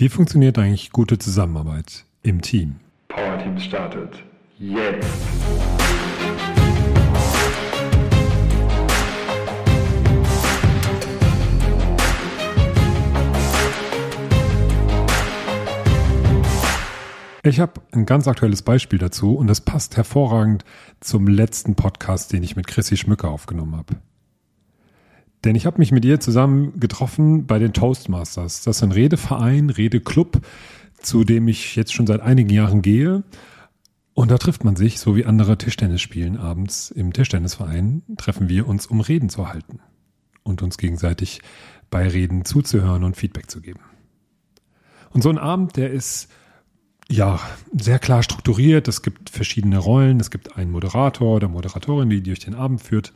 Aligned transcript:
Wie 0.00 0.08
funktioniert 0.08 0.56
eigentlich 0.58 0.92
gute 0.92 1.18
Zusammenarbeit 1.18 2.04
im 2.22 2.40
Team? 2.40 2.76
Power 3.08 3.36
Team 3.42 3.58
startet 3.58 4.22
jetzt. 4.56 5.08
Ich 17.42 17.58
habe 17.58 17.80
ein 17.90 18.06
ganz 18.06 18.28
aktuelles 18.28 18.62
Beispiel 18.62 19.00
dazu 19.00 19.34
und 19.34 19.48
das 19.48 19.62
passt 19.62 19.96
hervorragend 19.96 20.64
zum 21.00 21.26
letzten 21.26 21.74
Podcast, 21.74 22.32
den 22.32 22.44
ich 22.44 22.54
mit 22.54 22.68
Chrissy 22.68 22.96
Schmücker 22.96 23.30
aufgenommen 23.30 23.74
habe. 23.74 23.96
Denn 25.44 25.54
ich 25.54 25.66
habe 25.66 25.78
mich 25.78 25.92
mit 25.92 26.04
ihr 26.04 26.20
zusammen 26.20 26.78
getroffen 26.80 27.46
bei 27.46 27.58
den 27.58 27.72
Toastmasters. 27.72 28.62
Das 28.62 28.76
ist 28.78 28.82
ein 28.82 28.92
Redeverein, 28.92 29.70
Redeclub, 29.70 30.40
zu 31.00 31.24
dem 31.24 31.46
ich 31.48 31.76
jetzt 31.76 31.92
schon 31.92 32.06
seit 32.06 32.20
einigen 32.20 32.50
Jahren 32.50 32.82
gehe. 32.82 33.22
Und 34.14 34.32
da 34.32 34.38
trifft 34.38 34.64
man 34.64 34.74
sich, 34.74 34.98
so 34.98 35.14
wie 35.14 35.26
andere 35.26 35.56
Tischtennis 35.56 36.00
spielen 36.00 36.36
abends 36.36 36.90
im 36.90 37.12
Tischtennisverein, 37.12 38.02
treffen 38.16 38.48
wir 38.48 38.66
uns, 38.66 38.86
um 38.86 39.00
Reden 39.00 39.28
zu 39.28 39.48
halten 39.48 39.78
und 40.42 40.60
uns 40.60 40.76
gegenseitig 40.76 41.40
bei 41.88 42.08
Reden 42.08 42.44
zuzuhören 42.44 43.04
und 43.04 43.16
Feedback 43.16 43.48
zu 43.48 43.60
geben. 43.60 43.80
Und 45.10 45.22
so 45.22 45.30
ein 45.30 45.38
Abend, 45.38 45.76
der 45.76 45.90
ist 45.90 46.28
ja 47.08 47.40
sehr 47.72 47.98
klar 47.98 48.22
strukturiert. 48.22 48.88
Es 48.88 49.02
gibt 49.02 49.30
verschiedene 49.30 49.78
Rollen. 49.78 50.20
Es 50.20 50.30
gibt 50.30 50.56
einen 50.56 50.72
Moderator 50.72 51.36
oder 51.36 51.48
Moderatorin, 51.48 52.10
die 52.10 52.22
durch 52.22 52.40
den 52.40 52.54
Abend 52.54 52.82
führt. 52.82 53.12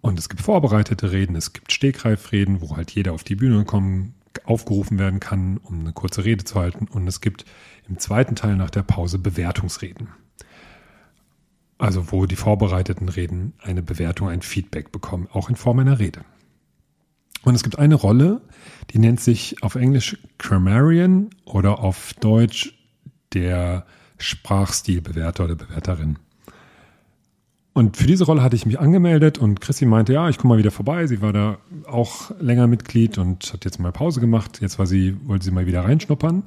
Und 0.00 0.18
es 0.18 0.28
gibt 0.28 0.42
vorbereitete 0.42 1.12
Reden, 1.12 1.34
es 1.36 1.52
gibt 1.52 1.72
Stegreifreden, 1.72 2.60
wo 2.60 2.76
halt 2.76 2.90
jeder 2.92 3.12
auf 3.12 3.24
die 3.24 3.36
Bühne 3.36 3.64
kommen, 3.64 4.14
aufgerufen 4.44 4.98
werden 4.98 5.20
kann, 5.20 5.58
um 5.58 5.80
eine 5.80 5.92
kurze 5.92 6.24
Rede 6.24 6.44
zu 6.44 6.58
halten. 6.58 6.86
Und 6.88 7.06
es 7.08 7.20
gibt 7.20 7.44
im 7.88 7.98
zweiten 7.98 8.36
Teil 8.36 8.56
nach 8.56 8.70
der 8.70 8.82
Pause 8.82 9.18
Bewertungsreden. 9.18 10.08
Also 11.78 12.10
wo 12.10 12.26
die 12.26 12.36
vorbereiteten 12.36 13.08
Reden 13.08 13.54
eine 13.62 13.82
Bewertung, 13.82 14.28
ein 14.28 14.42
Feedback 14.42 14.90
bekommen, 14.90 15.28
auch 15.32 15.48
in 15.48 15.56
Form 15.56 15.78
einer 15.78 15.98
Rede. 15.98 16.24
Und 17.42 17.54
es 17.54 17.62
gibt 17.62 17.78
eine 17.78 17.94
Rolle, 17.94 18.42
die 18.90 18.98
nennt 18.98 19.20
sich 19.20 19.62
auf 19.62 19.76
Englisch 19.76 20.18
Grammarian 20.38 21.30
oder 21.44 21.78
auf 21.78 22.12
Deutsch 22.14 22.74
der 23.32 23.86
Sprachstilbewerter 24.18 25.44
oder 25.44 25.54
Bewerterin. 25.54 26.18
Und 27.78 27.96
für 27.96 28.08
diese 28.08 28.24
Rolle 28.24 28.42
hatte 28.42 28.56
ich 28.56 28.66
mich 28.66 28.80
angemeldet 28.80 29.38
und 29.38 29.60
Chrissy 29.60 29.86
meinte, 29.86 30.12
ja, 30.12 30.28
ich 30.28 30.36
komme 30.36 30.54
mal 30.54 30.58
wieder 30.58 30.72
vorbei. 30.72 31.06
Sie 31.06 31.22
war 31.22 31.32
da 31.32 31.58
auch 31.86 32.32
länger 32.40 32.66
Mitglied 32.66 33.18
und 33.18 33.52
hat 33.52 33.64
jetzt 33.64 33.78
mal 33.78 33.92
Pause 33.92 34.18
gemacht. 34.18 34.60
Jetzt 34.60 34.80
war 34.80 34.86
sie, 34.86 35.16
wollte 35.28 35.44
sie 35.44 35.52
mal 35.52 35.64
wieder 35.64 35.84
reinschnuppern. 35.84 36.42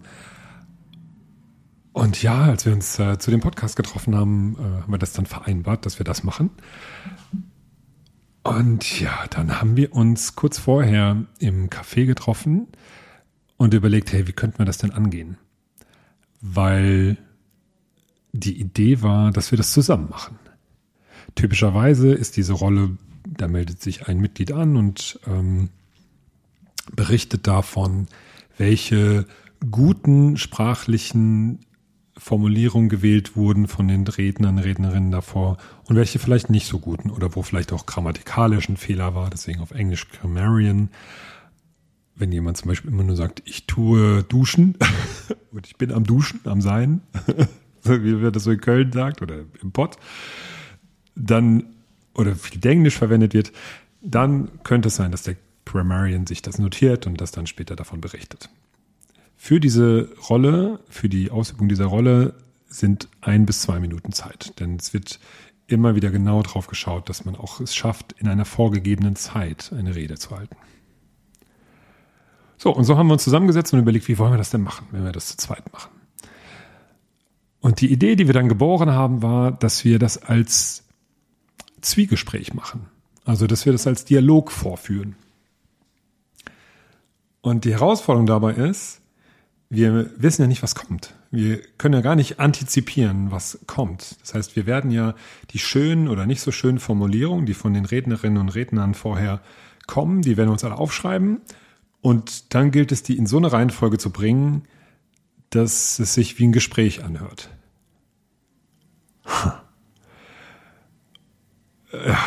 Und 1.94 2.22
ja, 2.22 2.44
als 2.44 2.66
wir 2.66 2.74
uns 2.74 3.00
äh, 3.00 3.18
zu 3.18 3.32
dem 3.32 3.40
Podcast 3.40 3.78
getroffen 3.78 4.14
haben, 4.14 4.58
äh, 4.60 4.82
haben 4.82 4.92
wir 4.92 4.98
das 4.98 5.14
dann 5.14 5.26
vereinbart, 5.26 5.86
dass 5.86 6.00
wir 6.00 6.04
das 6.04 6.26
machen. 6.26 6.50
Und 8.44 9.00
ja, 9.00 9.18
dann 9.30 9.62
haben 9.62 9.78
wir 9.78 9.94
uns 9.94 10.36
kurz 10.36 10.60
vorher 10.60 11.16
im 11.40 11.70
Café 11.70 12.06
getroffen 12.06 12.68
und 13.56 13.74
überlegt, 13.74 14.12
hey, 14.12 14.28
wie 14.28 14.34
könnten 14.34 14.60
wir 14.60 14.66
das 14.66 14.80
denn 14.80 14.92
angehen? 14.92 15.38
Weil 16.42 17.16
die 18.34 18.60
Idee 18.60 19.02
war, 19.02 19.32
dass 19.32 19.52
wir 19.52 19.58
das 19.58 19.72
zusammen 19.72 20.10
machen. 20.10 20.38
Typischerweise 21.36 22.12
ist 22.12 22.38
diese 22.38 22.54
Rolle, 22.54 22.98
da 23.26 23.48
meldet 23.48 23.82
sich 23.82 24.08
ein 24.08 24.20
Mitglied 24.20 24.52
an 24.52 24.76
und 24.76 25.20
ähm, 25.28 25.70
berichtet 26.96 27.48
davon, 27.48 28.08
welche 28.58 29.26
guten 29.70 30.38
sprachlichen 30.38 31.60
Formulierungen 32.18 32.90
gewählt 32.90 33.36
wurden 33.36 33.68
von 33.68 33.88
den 33.88 34.06
Rednern, 34.06 34.60
Rednerinnen 34.60 35.12
davor 35.12 35.58
und 35.86 35.96
welche 35.96 36.20
vielleicht 36.20 36.50
nicht 36.50 36.68
so 36.68 36.80
guten 36.80 37.10
oder 37.10 37.36
wo 37.36 37.42
vielleicht 37.42 37.74
auch 37.74 37.86
grammatikalisch 37.86 38.70
ein 38.70 38.78
Fehler 38.78 39.16
war, 39.16 39.30
deswegen 39.30 39.62
auf 39.62 39.72
Englisch 39.72 40.08
Grammarian. 40.10 40.90
Wenn 42.16 42.32
jemand 42.32 42.58
zum 42.58 42.68
Beispiel 42.68 42.92
immer 42.92 43.04
nur 43.04 43.16
sagt, 43.16 43.42
ich 43.46 43.66
tue 43.66 44.24
duschen 44.24 44.78
und 45.52 45.66
ich 45.66 45.78
bin 45.78 45.92
am 45.92 46.04
Duschen, 46.04 46.42
am 46.44 46.62
Sein, 46.62 47.02
wie 47.84 48.22
wir 48.22 48.30
das 48.30 48.44
so 48.44 48.52
in 48.52 48.62
Köln 48.62 48.92
sagt 48.92 49.22
oder 49.22 49.40
im 49.62 49.72
Pott, 49.72 49.98
dann 51.16 51.66
oder 52.14 52.36
viel 52.36 52.66
Englisch 52.66 52.98
verwendet 52.98 53.34
wird, 53.34 53.52
dann 54.02 54.50
könnte 54.64 54.88
es 54.88 54.96
sein, 54.96 55.12
dass 55.12 55.24
der 55.24 55.36
Grammarian 55.66 56.28
sich 56.28 56.42
das 56.42 56.58
notiert 56.58 57.08
und 57.08 57.22
das 57.22 57.32
dann 57.32 57.48
später 57.48 57.76
davon 57.76 58.02
berichtet. 58.02 58.50
Für 59.38 59.60
diese 59.60 60.10
Rolle, 60.30 60.80
für 60.90 61.10
die 61.10 61.32
Ausübung 61.32 61.68
dieser 61.70 61.86
Rolle 61.86 62.36
sind 62.68 63.08
ein 63.22 63.46
bis 63.46 63.62
zwei 63.62 63.80
Minuten 63.80 64.12
Zeit, 64.12 64.60
denn 64.60 64.76
es 64.76 64.94
wird 64.94 65.20
immer 65.68 65.96
wieder 65.96 66.12
genau 66.12 66.42
drauf 66.42 66.68
geschaut, 66.68 67.10
dass 67.10 67.26
man 67.26 67.36
auch 67.36 67.60
es 67.60 67.76
schafft, 67.76 68.14
in 68.14 68.28
einer 68.28 68.46
vorgegebenen 68.46 69.16
Zeit 69.16 69.72
eine 69.76 69.96
Rede 69.96 70.16
zu 70.16 70.32
halten. 70.32 70.56
So, 72.58 72.76
und 72.76 72.84
so 72.84 72.98
haben 72.98 73.08
wir 73.08 73.14
uns 73.14 73.24
zusammengesetzt 73.24 73.74
und 73.74 73.80
überlegt, 73.80 74.08
wie 74.08 74.18
wollen 74.20 74.34
wir 74.34 74.38
das 74.38 74.52
denn 74.52 74.62
machen, 74.62 74.88
wenn 74.92 75.04
wir 75.04 75.12
das 75.12 75.28
zu 75.28 75.38
zweit 75.38 75.72
machen. 75.74 75.90
Und 77.60 77.82
die 77.82 77.92
Idee, 77.92 78.16
die 78.16 78.28
wir 78.28 78.34
dann 78.34 78.50
geboren 78.50 78.92
haben, 78.92 79.22
war, 79.22 79.52
dass 79.52 79.84
wir 79.86 79.98
das 79.98 80.22
als 80.22 80.84
Zwiegespräch 81.82 82.54
machen. 82.54 82.88
Also, 83.26 83.48
dass 83.48 83.66
wir 83.66 83.74
das 83.74 83.88
als 83.88 84.06
Dialog 84.06 84.52
vorführen. 84.52 85.16
Und 87.42 87.66
die 87.66 87.74
Herausforderung 87.74 88.26
dabei 88.28 88.54
ist, 88.54 89.02
wir 89.70 90.12
wissen 90.18 90.42
ja 90.42 90.48
nicht, 90.48 90.64
was 90.64 90.76
kommt. 90.76 91.16
Wir 91.32 91.62
können 91.78 91.94
ja 91.94 92.02
gar 92.02 92.16
nicht 92.16 92.40
antizipieren, 92.40 93.32
was 93.32 93.60
kommt. 93.68 94.18
Das 94.22 94.34
heißt, 94.34 94.56
wir 94.58 94.66
werden 94.66 94.92
ja 94.92 95.16
die 95.52 95.60
schönen 95.60 96.10
oder 96.10 96.26
nicht 96.26 96.42
so 96.42 96.52
schönen 96.52 96.80
Formulierungen, 96.80 97.46
die 97.46 97.54
von 97.54 97.74
den 97.74 97.86
Rednerinnen 97.86 98.38
und 98.38 98.50
Rednern 98.50 98.94
vorher 98.96 99.42
kommen, 99.88 100.22
die 100.22 100.36
werden 100.36 100.50
wir 100.50 100.54
uns 100.54 100.66
alle 100.66 100.78
aufschreiben. 100.78 101.40
Und 102.02 102.54
dann 102.54 102.72
gilt 102.72 102.92
es, 102.92 103.04
die 103.04 103.18
in 103.18 103.28
so 103.28 103.38
eine 103.38 103.52
Reihenfolge 103.52 103.98
zu 103.98 104.10
bringen, 104.10 104.64
dass 105.52 106.00
es 106.00 106.14
sich 106.14 106.38
wie 106.38 106.48
ein 106.48 106.52
Gespräch 106.52 107.04
anhört. 107.04 107.50
Ja, 111.94 112.18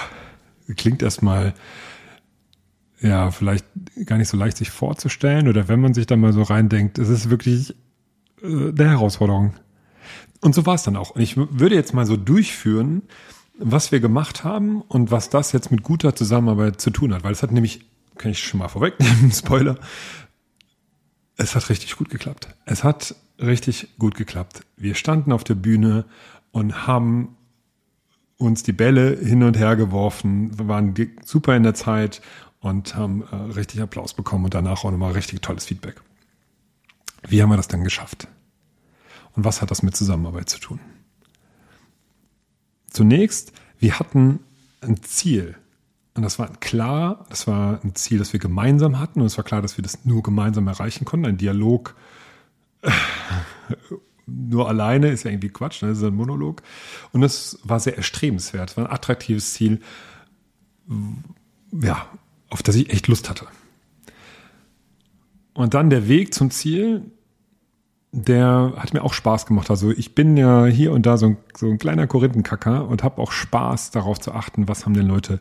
klingt 0.75 1.02
erstmal 1.02 1.54
ja, 3.00 3.30
vielleicht 3.30 3.66
gar 4.06 4.16
nicht 4.16 4.28
so 4.28 4.36
leicht 4.36 4.56
sich 4.56 4.70
vorzustellen 4.70 5.48
oder 5.48 5.69
wenn 5.69 5.80
man 5.80 5.92
sich 5.92 6.06
da 6.06 6.16
mal 6.16 6.32
so 6.32 6.42
reindenkt, 6.42 6.98
es 6.98 7.10
ist 7.10 7.28
wirklich 7.28 7.74
äh, 8.42 8.47
eine 8.47 8.91
Herausforderung. 8.91 9.54
Und 10.41 10.54
so 10.54 10.64
war 10.64 10.74
es 10.74 10.84
dann 10.84 10.97
auch. 10.97 11.10
Und 11.10 11.20
ich 11.20 11.36
würde 11.36 11.74
jetzt 11.74 11.92
mal 11.92 12.06
so 12.06 12.16
durchführen, 12.16 13.03
was 13.58 13.92
wir 13.92 14.00
gemacht 14.00 14.42
haben 14.42 14.80
und 14.82 15.10
was 15.10 15.30
das 15.30 15.53
jetzt 15.53 15.70
mit 15.70 15.82
guter 15.82 16.16
Zusammenarbeit 16.16 16.80
zu 16.80 16.91
tun 16.91 17.14
hat, 17.14 17.24
weil 17.24 17.32
es 17.32 17.42
hat 17.42 17.53
nämlich, 17.53 17.86
kann 18.16 18.30
ich 18.30 18.42
schon 18.42 18.58
mal 18.58 18.69
vorwegnehmen, 18.69 19.32
Spoiler, 19.32 19.78
es 21.36 21.54
hat 21.54 21.69
richtig 21.69 21.97
gut 21.97 22.10
geklappt. 22.10 22.48
Es 22.64 22.84
hat 22.84 23.14
richtig 23.38 23.98
gut 23.98 24.14
geklappt. 24.14 24.62
Wir 24.76 24.94
standen 24.94 25.32
auf 25.32 25.44
der 25.44 25.56
Bühne 25.56 26.06
und 26.53 26.86
haben 26.86 27.36
uns 28.39 28.62
die 28.62 28.72
Bälle 28.72 29.17
hin 29.17 29.43
und 29.43 29.56
her 29.56 29.77
geworfen, 29.77 30.59
wir 30.59 30.69
waren 30.69 30.95
super 31.25 31.56
in 31.56 31.62
der 31.62 31.75
Zeit 31.75 32.21
und 32.61 32.95
haben 32.95 33.22
äh, 33.31 33.37
richtig 33.37 33.81
Applaus 33.81 34.15
bekommen 34.15 34.45
und 34.45 34.55
danach 34.55 34.84
auch 34.84 34.91
nochmal 34.91 35.12
richtig 35.12 35.43
tolles 35.43 35.67
Feedback. 35.67 36.00
Wie 37.28 37.43
haben 37.43 37.50
wir 37.50 37.56
das 37.56 37.69
dann 37.69 37.84
geschafft? 37.84 38.28
Und 39.33 39.45
was 39.45 39.62
hat 39.62 39.71
das 39.71 39.83
mit 39.83 39.97
Zusammenarbeit 39.97 40.49
zu 40.49 40.59
tun? 40.59 40.81
Zunächst, 42.91 43.53
wir 43.78 43.99
hatten 43.99 44.41
ein 44.81 45.03
Ziel. 45.03 45.56
Und 46.15 46.22
das 46.22 46.39
war 46.39 46.49
klar, 46.59 47.27
das 47.28 47.47
war 47.47 47.81
ein 47.83 47.95
Ziel, 47.97 48.19
das 48.19 48.33
wir 48.33 48.41
gemeinsam 48.41 49.01
hatten. 49.01 49.21
Und 49.21 49.27
es 49.27 49.37
war 49.37 49.45
klar, 49.45 49.62
dass 49.62 49.77
wir 49.77 49.83
das 49.83 50.05
nur 50.05 50.22
gemeinsam 50.22 50.69
erreichen 50.69 51.05
konnten. 51.05 51.27
Ein 51.27 51.39
Dialog 51.39 51.97
nur 54.26 54.68
alleine 54.68 55.09
ist 55.09 55.24
ja 55.24 55.30
irgendwie 55.30 55.50
Quatsch, 55.50 55.82
ne? 55.82 55.88
das 55.88 55.98
ist 55.98 56.04
ein 56.04 56.15
Monolog. 56.15 56.62
Und 57.12 57.21
das 57.21 57.59
war 57.62 57.80
sehr 57.80 57.97
erstrebenswert, 57.97 58.76
war 58.76 58.86
ein 58.86 58.92
attraktives 58.92 59.54
Ziel, 59.54 59.80
ja, 61.72 62.06
auf 62.50 62.62
das 62.62 62.76
ich 62.76 62.91
echt 62.91 63.09
Lust 63.09 63.28
hatte. 63.28 63.47
Und 65.54 65.74
dann 65.74 65.91
der 65.91 66.09
Weg 66.09 66.34
zum 66.34 66.50
Ziel, 66.50 67.03
der 68.12 68.74
hat 68.76 68.92
mir 68.92 69.03
auch 69.03 69.12
Spaß 69.12 69.47
gemacht. 69.47 69.71
Also 69.71 69.91
ich 69.91 70.15
bin 70.15 70.36
ja 70.36 70.66
hier 70.66 70.92
und 70.92 71.06
da 71.06 71.16
so 71.16 71.27
ein, 71.27 71.36
so 71.56 71.68
ein 71.68 71.78
kleiner 71.78 72.06
Korinthenkacker 72.06 72.86
und 72.88 73.03
habe 73.03 73.20
auch 73.20 73.32
Spaß 73.32 73.91
darauf 73.91 74.20
zu 74.20 74.32
achten, 74.32 74.68
was 74.68 74.84
haben 74.84 74.94
denn 74.94 75.06
Leute 75.06 75.41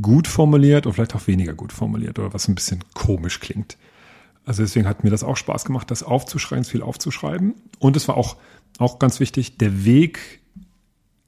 gut 0.00 0.26
formuliert 0.26 0.86
und 0.86 0.94
vielleicht 0.94 1.14
auch 1.14 1.26
weniger 1.26 1.54
gut 1.54 1.72
formuliert 1.72 2.18
oder 2.18 2.34
was 2.34 2.48
ein 2.48 2.54
bisschen 2.54 2.82
komisch 2.94 3.40
klingt. 3.40 3.76
Also 4.44 4.62
deswegen 4.62 4.86
hat 4.86 5.04
mir 5.04 5.10
das 5.10 5.24
auch 5.24 5.36
Spaß 5.36 5.64
gemacht, 5.64 5.90
das 5.90 6.02
aufzuschreiben, 6.02 6.64
viel 6.64 6.82
aufzuschreiben. 6.82 7.54
Und 7.78 7.96
es 7.96 8.08
war 8.08 8.16
auch, 8.16 8.36
auch 8.78 8.98
ganz 8.98 9.20
wichtig, 9.20 9.56
der 9.58 9.84
Weg 9.84 10.40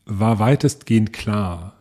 war 0.04 0.38
weitestgehend 0.38 1.12
klar. 1.12 1.72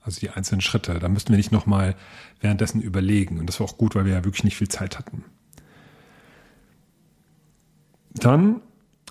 Also 0.00 0.20
die 0.20 0.30
einzelnen 0.30 0.60
Schritte. 0.60 0.98
Da 0.98 1.08
müssten 1.08 1.30
wir 1.30 1.38
nicht 1.38 1.52
nochmal 1.52 1.96
währenddessen 2.40 2.80
überlegen. 2.80 3.38
Und 3.38 3.46
das 3.46 3.58
war 3.58 3.66
auch 3.66 3.78
gut, 3.78 3.94
weil 3.94 4.04
wir 4.04 4.12
ja 4.12 4.24
wirklich 4.24 4.44
nicht 4.44 4.56
viel 4.56 4.68
Zeit 4.68 4.98
hatten. 4.98 5.24
dann 8.14 8.60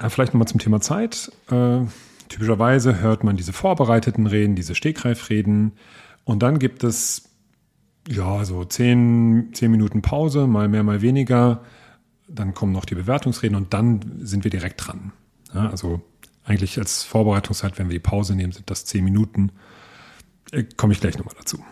äh, 0.01 0.09
vielleicht 0.09 0.33
nochmal 0.33 0.47
zum 0.47 0.59
Thema 0.59 0.81
Zeit. 0.81 1.31
Äh, 1.49 1.81
typischerweise 2.29 2.99
hört 2.99 3.23
man 3.23 3.37
diese 3.37 3.53
vorbereiteten 3.53 4.27
Reden, 4.27 4.55
diese 4.55 4.75
Stegreifreden 4.75 5.73
und 6.23 6.41
dann 6.41 6.59
gibt 6.59 6.83
es 6.83 7.29
ja 8.07 8.43
so 8.45 8.65
zehn, 8.65 9.49
zehn 9.53 9.71
Minuten 9.71 10.01
Pause, 10.01 10.47
mal 10.47 10.67
mehr, 10.67 10.83
mal 10.83 11.01
weniger. 11.01 11.61
Dann 12.27 12.53
kommen 12.53 12.71
noch 12.71 12.85
die 12.85 12.95
Bewertungsreden 12.95 13.55
und 13.55 13.73
dann 13.73 14.19
sind 14.19 14.43
wir 14.43 14.51
direkt 14.51 14.85
dran. 14.85 15.11
Ja, 15.53 15.69
also 15.69 16.01
eigentlich 16.45 16.77
als 16.77 17.03
Vorbereitungszeit, 17.03 17.77
wenn 17.77 17.87
wir 17.87 17.93
die 17.93 17.99
Pause 17.99 18.35
nehmen, 18.35 18.51
sind 18.51 18.69
das 18.69 18.85
zehn 18.85 19.03
Minuten. 19.03 19.51
Äh, 20.51 20.63
Komme 20.75 20.93
ich 20.93 20.99
gleich 20.99 21.17
nochmal 21.17 21.35
dazu. 21.37 21.63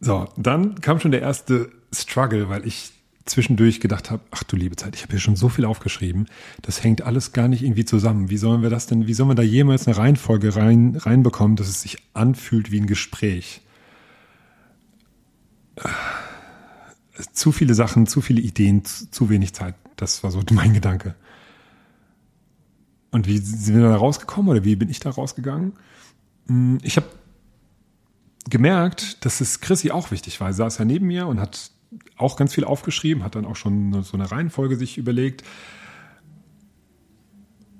So, 0.00 0.28
dann 0.36 0.80
kam 0.80 1.00
schon 1.00 1.10
der 1.10 1.22
erste 1.22 1.70
Struggle, 1.92 2.48
weil 2.48 2.66
ich 2.66 2.92
zwischendurch 3.28 3.80
gedacht 3.80 4.10
habe, 4.10 4.22
ach 4.30 4.42
du 4.42 4.56
liebe 4.56 4.76
Zeit, 4.76 4.96
ich 4.96 5.02
habe 5.02 5.12
hier 5.12 5.20
schon 5.20 5.36
so 5.36 5.48
viel 5.48 5.64
aufgeschrieben, 5.64 6.26
das 6.62 6.82
hängt 6.82 7.02
alles 7.02 7.32
gar 7.32 7.48
nicht 7.48 7.62
irgendwie 7.62 7.84
zusammen. 7.84 8.30
Wie 8.30 8.36
sollen 8.36 8.62
wir 8.62 8.70
das 8.70 8.86
denn, 8.86 9.06
wie 9.06 9.14
sollen 9.14 9.30
wir 9.30 9.34
da 9.34 9.42
jemals 9.42 9.86
eine 9.86 9.96
Reihenfolge 9.96 10.56
rein, 10.56 10.96
reinbekommen, 10.96 11.56
dass 11.56 11.68
es 11.68 11.82
sich 11.82 11.98
anfühlt 12.14 12.70
wie 12.70 12.80
ein 12.80 12.86
Gespräch? 12.86 13.60
Zu 17.32 17.52
viele 17.52 17.74
Sachen, 17.74 18.06
zu 18.06 18.20
viele 18.20 18.40
Ideen, 18.40 18.84
zu, 18.84 19.10
zu 19.10 19.30
wenig 19.30 19.54
Zeit. 19.54 19.74
Das 19.96 20.22
war 20.22 20.30
so 20.30 20.42
mein 20.50 20.74
Gedanke. 20.74 21.14
Und 23.10 23.26
wie 23.26 23.38
sind 23.38 23.74
wir 23.74 23.82
da 23.82 23.96
rausgekommen 23.96 24.50
oder 24.50 24.64
wie 24.64 24.76
bin 24.76 24.90
ich 24.90 25.00
da 25.00 25.10
rausgegangen? 25.10 25.72
Hm, 26.46 26.78
ich 26.82 26.96
habe 26.96 27.06
gemerkt, 28.48 29.24
dass 29.24 29.40
es 29.40 29.60
Chrissy 29.60 29.90
auch 29.90 30.10
wichtig 30.10 30.40
war. 30.40 30.52
Sie 30.52 30.58
saß 30.58 30.78
ja 30.78 30.84
neben 30.84 31.06
mir 31.06 31.26
und 31.26 31.40
hat 31.40 31.70
auch 32.16 32.36
ganz 32.36 32.54
viel 32.54 32.64
aufgeschrieben, 32.64 33.24
hat 33.24 33.34
dann 33.34 33.44
auch 33.44 33.56
schon 33.56 34.02
so 34.02 34.16
eine 34.16 34.30
Reihenfolge 34.30 34.76
sich 34.76 34.98
überlegt. 34.98 35.42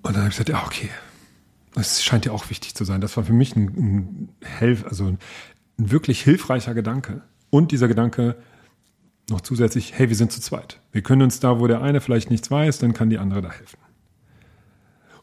Und 0.02 0.14
dann 0.14 0.22
habe 0.22 0.28
ich 0.28 0.38
gesagt, 0.38 0.48
ja, 0.48 0.64
okay, 0.64 0.90
das 1.74 2.02
scheint 2.02 2.24
ja 2.24 2.32
auch 2.32 2.50
wichtig 2.50 2.74
zu 2.74 2.84
sein. 2.84 3.00
Das 3.00 3.16
war 3.16 3.24
für 3.24 3.32
mich 3.32 3.54
ein, 3.56 3.66
ein, 3.66 4.28
Helf, 4.42 4.84
also 4.84 5.06
ein, 5.06 5.18
ein 5.78 5.90
wirklich 5.90 6.22
hilfreicher 6.22 6.74
Gedanke. 6.74 7.22
Und 7.50 7.72
dieser 7.72 7.88
Gedanke 7.88 8.36
noch 9.30 9.42
zusätzlich, 9.42 9.92
hey, 9.96 10.08
wir 10.08 10.16
sind 10.16 10.32
zu 10.32 10.40
zweit. 10.40 10.80
Wir 10.92 11.02
können 11.02 11.22
uns 11.22 11.40
da, 11.40 11.60
wo 11.60 11.66
der 11.66 11.82
eine 11.82 12.00
vielleicht 12.00 12.30
nichts 12.30 12.50
weiß, 12.50 12.78
dann 12.78 12.94
kann 12.94 13.10
die 13.10 13.18
andere 13.18 13.42
da 13.42 13.50
helfen. 13.50 13.78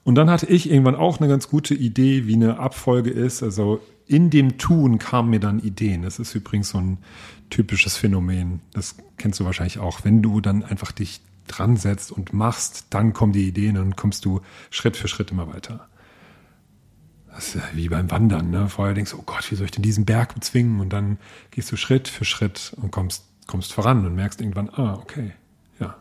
Und 0.06 0.13
dann 0.13 0.30
hatte 0.30 0.46
ich 0.46 0.69
irgendwann 0.69 0.96
auch 0.96 1.19
eine 1.19 1.28
ganz 1.28 1.50
gute 1.50 1.74
Idee, 1.74 2.28
wie 2.28 2.36
eine 2.36 2.60
Abfolge 2.60 3.10
ist. 3.10 3.42
Also 3.42 3.81
in 4.06 4.30
dem 4.30 4.60
Tun 4.60 5.00
kamen 5.00 5.31
mir 5.31 5.40
dann 5.40 5.60
Ideen. 5.60 6.04
Das 6.04 6.19
ist 6.19 6.36
übrigens 6.36 6.69
so 6.69 6.78
ein 6.78 7.00
typisches 7.50 7.98
Phänomen. 7.98 8.62
Das 8.72 8.98
kennst 9.18 9.40
du 9.40 9.46
wahrscheinlich 9.46 9.80
auch. 9.80 10.04
Wenn 10.04 10.22
du 10.22 10.42
dann 10.42 10.63
einfach 10.63 10.92
dich 10.92 11.22
dran 11.48 11.75
setzt 11.75 12.12
und 12.12 12.34
machst, 12.34 12.86
dann 12.92 13.13
kommen 13.13 13.34
die 13.34 13.48
Ideen 13.48 13.78
und 13.78 13.98
kommst 13.98 14.25
du 14.25 14.42
Schritt 14.69 14.96
für 14.96 15.07
Schritt 15.07 15.31
immer 15.31 15.52
weiter. 15.52 15.90
Das 17.30 17.48
ist 17.48 17.56
ja 17.56 17.63
wie 17.74 17.90
beim 17.90 18.12
Wandern. 18.12 18.51
Ne? 18.51 18.69
Vorher 18.69 18.94
denkst 18.94 19.10
du, 19.10 19.18
oh 19.18 19.24
Gott, 19.25 19.50
wie 19.50 19.56
soll 19.56 19.66
ich 19.66 19.72
denn 19.72 19.81
diesen 19.81 20.06
Berg 20.06 20.36
bezwingen? 20.36 20.81
Und 20.81 20.94
dann 20.94 21.18
gehst 21.50 21.72
du 21.72 21.78
Schritt 21.78 22.08
für 22.10 22.25
Schritt 22.25 22.75
und 22.80 22.92
kommst, 22.92 23.25
kommst 23.48 23.74
voran 23.74 24.06
und 24.06 24.13
merkst 24.13 24.40
irgendwann, 24.40 24.69
ah, 24.69 25.00
okay, 25.01 25.31
ja, 25.80 25.96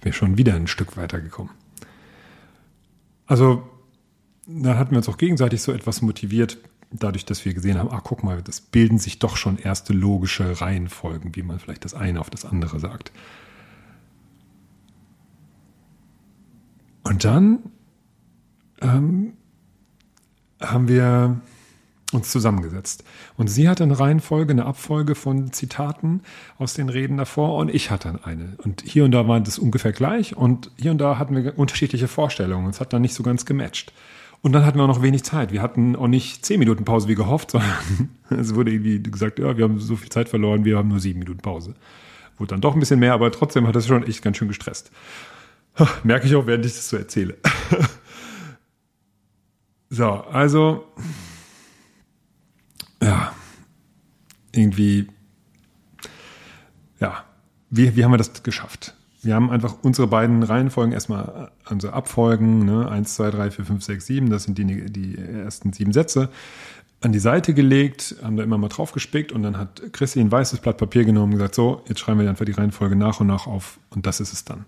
bin 0.00 0.12
schon 0.12 0.36
wieder 0.36 0.54
ein 0.54 0.66
Stück 0.66 0.96
weitergekommen. 0.96 1.52
Also, 3.26 3.62
da 4.46 4.76
hatten 4.76 4.90
wir 4.90 4.98
uns 4.98 5.08
auch 5.08 5.16
gegenseitig 5.16 5.62
so 5.62 5.72
etwas 5.72 6.02
motiviert, 6.02 6.58
dadurch, 6.90 7.24
dass 7.24 7.44
wir 7.44 7.54
gesehen 7.54 7.78
haben, 7.78 7.90
ah, 7.90 8.00
guck 8.02 8.22
mal, 8.22 8.42
das 8.42 8.60
bilden 8.60 8.98
sich 8.98 9.18
doch 9.18 9.36
schon 9.36 9.58
erste 9.58 9.92
logische 9.92 10.60
Reihenfolgen, 10.60 11.34
wie 11.34 11.42
man 11.42 11.58
vielleicht 11.58 11.84
das 11.84 11.94
eine 11.94 12.20
auf 12.20 12.30
das 12.30 12.44
andere 12.44 12.78
sagt. 12.78 13.12
Und 17.02 17.24
dann 17.24 17.58
ähm, 18.80 19.34
haben 20.60 20.88
wir 20.88 21.40
uns 22.14 22.30
zusammengesetzt. 22.30 23.04
Und 23.36 23.48
sie 23.48 23.68
hatte 23.68 23.82
eine 23.82 23.98
Reihenfolge, 23.98 24.52
eine 24.52 24.66
Abfolge 24.66 25.14
von 25.14 25.52
Zitaten 25.52 26.22
aus 26.58 26.74
den 26.74 26.88
Reden 26.88 27.16
davor 27.16 27.56
und 27.56 27.74
ich 27.74 27.90
hatte 27.90 28.20
eine. 28.24 28.56
Und 28.58 28.82
hier 28.82 29.04
und 29.04 29.10
da 29.10 29.26
war 29.28 29.40
das 29.40 29.58
ungefähr 29.58 29.92
gleich 29.92 30.36
und 30.36 30.70
hier 30.76 30.92
und 30.92 30.98
da 30.98 31.18
hatten 31.18 31.36
wir 31.36 31.58
unterschiedliche 31.58 32.08
Vorstellungen. 32.08 32.68
Es 32.68 32.80
hat 32.80 32.92
dann 32.92 33.02
nicht 33.02 33.14
so 33.14 33.22
ganz 33.22 33.44
gematcht. 33.44 33.92
Und 34.42 34.52
dann 34.52 34.66
hatten 34.66 34.78
wir 34.78 34.84
auch 34.84 34.88
noch 34.88 35.02
wenig 35.02 35.24
Zeit. 35.24 35.52
Wir 35.52 35.62
hatten 35.62 35.96
auch 35.96 36.06
nicht 36.06 36.44
zehn 36.44 36.58
Minuten 36.58 36.84
Pause 36.84 37.08
wie 37.08 37.14
gehofft, 37.14 37.50
sondern 37.52 37.70
es 38.28 38.54
wurde 38.54 38.72
irgendwie 38.72 39.02
gesagt, 39.02 39.38
ja, 39.38 39.56
wir 39.56 39.64
haben 39.64 39.80
so 39.80 39.96
viel 39.96 40.10
Zeit 40.10 40.28
verloren, 40.28 40.64
wir 40.64 40.76
haben 40.76 40.88
nur 40.88 41.00
sieben 41.00 41.18
Minuten 41.18 41.40
Pause. 41.40 41.74
Wurde 42.36 42.50
dann 42.50 42.60
doch 42.60 42.74
ein 42.74 42.80
bisschen 42.80 43.00
mehr, 43.00 43.14
aber 43.14 43.32
trotzdem 43.32 43.66
hat 43.66 43.74
das 43.74 43.86
schon 43.86 44.06
echt 44.06 44.22
ganz 44.22 44.36
schön 44.36 44.48
gestresst. 44.48 44.90
Merke 46.02 46.26
ich 46.26 46.36
auch, 46.36 46.46
während 46.46 46.66
ich 46.66 46.74
das 46.74 46.88
so 46.88 46.96
erzähle. 46.96 47.36
so, 49.88 50.04
also, 50.04 50.84
ja, 53.04 53.32
irgendwie, 54.52 55.08
ja, 57.00 57.24
wie, 57.70 57.96
wie 57.96 58.04
haben 58.04 58.12
wir 58.12 58.18
das 58.18 58.42
geschafft? 58.42 58.94
wir 59.24 59.34
haben 59.34 59.50
einfach 59.50 59.76
unsere 59.82 60.06
beiden 60.06 60.42
Reihenfolgen 60.42 60.92
erstmal, 60.92 61.50
also 61.64 61.90
Abfolgen, 61.90 62.64
ne, 62.64 62.88
1, 62.88 63.14
2, 63.14 63.30
3, 63.30 63.50
4, 63.50 63.64
5, 63.64 63.84
6, 63.84 64.06
7, 64.06 64.30
das 64.30 64.44
sind 64.44 64.58
die, 64.58 64.86
die 64.90 65.16
ersten 65.16 65.72
sieben 65.72 65.92
Sätze, 65.92 66.28
an 67.00 67.12
die 67.12 67.18
Seite 67.18 67.54
gelegt, 67.54 68.16
haben 68.22 68.36
da 68.36 68.42
immer 68.42 68.58
mal 68.58 68.68
drauf 68.68 68.92
gespickt 68.92 69.32
und 69.32 69.42
dann 69.42 69.58
hat 69.58 69.82
Chrissy 69.92 70.20
ein 70.20 70.30
weißes 70.30 70.60
Blatt 70.60 70.78
Papier 70.78 71.04
genommen 71.04 71.32
und 71.32 71.38
gesagt, 71.38 71.54
so, 71.54 71.82
jetzt 71.88 72.00
schreiben 72.00 72.20
wir 72.20 72.28
einfach 72.28 72.44
die 72.44 72.52
Reihenfolge 72.52 72.96
nach 72.96 73.20
und 73.20 73.26
nach 73.26 73.46
auf 73.46 73.78
und 73.90 74.06
das 74.06 74.20
ist 74.20 74.32
es 74.32 74.44
dann. 74.44 74.64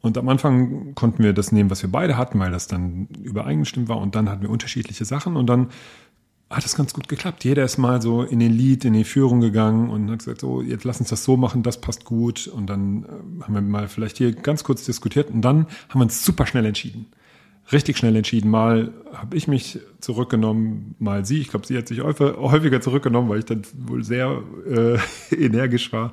Und 0.00 0.18
am 0.18 0.28
Anfang 0.28 0.94
konnten 0.94 1.22
wir 1.22 1.32
das 1.32 1.50
nehmen, 1.50 1.70
was 1.70 1.82
wir 1.82 1.90
beide 1.90 2.16
hatten, 2.16 2.38
weil 2.38 2.52
das 2.52 2.68
dann 2.68 3.08
übereingestimmt 3.22 3.88
war 3.88 3.98
und 3.98 4.14
dann 4.14 4.28
hatten 4.28 4.42
wir 4.42 4.50
unterschiedliche 4.50 5.04
Sachen 5.04 5.36
und 5.36 5.46
dann 5.46 5.68
hat 6.48 6.64
es 6.64 6.76
ganz 6.76 6.94
gut 6.94 7.08
geklappt. 7.08 7.44
Jeder 7.44 7.64
ist 7.64 7.76
mal 7.76 8.00
so 8.00 8.22
in 8.22 8.38
den 8.38 8.52
Lied, 8.52 8.84
in 8.84 8.92
die 8.92 9.04
Führung 9.04 9.40
gegangen 9.40 9.90
und 9.90 10.10
hat 10.10 10.20
gesagt, 10.20 10.40
so, 10.40 10.62
jetzt 10.62 10.84
lass 10.84 11.00
uns 11.00 11.08
das 11.08 11.24
so 11.24 11.36
machen, 11.36 11.62
das 11.62 11.80
passt 11.80 12.04
gut. 12.04 12.46
Und 12.46 12.68
dann 12.68 13.04
äh, 13.04 13.42
haben 13.42 13.54
wir 13.54 13.60
mal 13.60 13.88
vielleicht 13.88 14.18
hier 14.18 14.32
ganz 14.32 14.62
kurz 14.62 14.84
diskutiert 14.84 15.30
und 15.30 15.42
dann 15.42 15.66
haben 15.88 16.00
wir 16.00 16.02
uns 16.02 16.24
super 16.24 16.46
schnell 16.46 16.64
entschieden. 16.64 17.06
Richtig 17.72 17.98
schnell 17.98 18.14
entschieden. 18.14 18.48
Mal 18.48 18.92
habe 19.12 19.36
ich 19.36 19.48
mich 19.48 19.80
zurückgenommen, 19.98 20.94
mal 21.00 21.24
sie. 21.26 21.40
Ich 21.40 21.48
glaube, 21.48 21.66
sie 21.66 21.76
hat 21.76 21.88
sich 21.88 22.00
häufiger 22.00 22.80
zurückgenommen, 22.80 23.28
weil 23.28 23.40
ich 23.40 23.44
dann 23.44 23.62
wohl 23.76 24.04
sehr 24.04 24.40
äh, 24.70 24.98
energisch 25.34 25.92
war. 25.92 26.12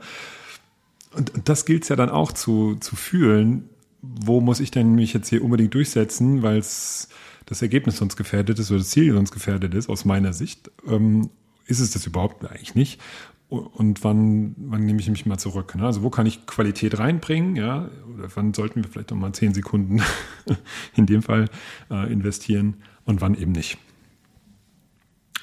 Und, 1.15 1.31
und 1.35 1.47
das 1.47 1.65
gilt 1.65 1.83
es 1.83 1.89
ja 1.89 1.95
dann 1.95 2.09
auch 2.09 2.31
zu, 2.31 2.77
zu 2.79 2.95
fühlen. 2.95 3.69
Wo 4.01 4.41
muss 4.41 4.59
ich 4.59 4.71
denn 4.71 4.95
mich 4.95 5.13
jetzt 5.13 5.29
hier 5.29 5.43
unbedingt 5.43 5.75
durchsetzen, 5.75 6.41
weil 6.41 6.57
es 6.57 7.07
das 7.45 7.61
Ergebnis 7.61 7.97
sonst 7.97 8.15
gefährdet 8.15 8.59
ist 8.59 8.71
oder 8.71 8.79
das 8.79 8.89
Ziel 8.89 9.13
sonst 9.13 9.31
gefährdet 9.31 9.73
ist, 9.73 9.89
aus 9.89 10.05
meiner 10.05 10.33
Sicht, 10.33 10.71
ähm, 10.87 11.29
ist 11.65 11.79
es 11.79 11.91
das 11.91 12.05
überhaupt 12.05 12.45
eigentlich 12.45 12.75
nicht. 12.75 13.01
Und 13.49 14.03
wann, 14.03 14.55
wann 14.57 14.83
nehme 14.83 14.99
ich 14.99 15.09
mich 15.09 15.27
mal 15.27 15.37
zurück? 15.37 15.75
Ne? 15.75 15.85
Also 15.85 16.01
wo 16.01 16.09
kann 16.09 16.25
ich 16.25 16.47
Qualität 16.47 16.97
reinbringen? 16.97 17.55
Ja? 17.55 17.89
Oder 18.11 18.27
wann 18.33 18.53
sollten 18.53 18.83
wir 18.83 18.89
vielleicht 18.89 19.11
noch 19.11 19.17
mal 19.17 19.31
zehn 19.33 19.53
Sekunden 19.53 20.01
in 20.95 21.05
dem 21.05 21.21
Fall 21.21 21.49
äh, 21.91 22.11
investieren 22.11 22.77
und 23.05 23.21
wann 23.21 23.35
eben 23.35 23.51
nicht? 23.51 23.77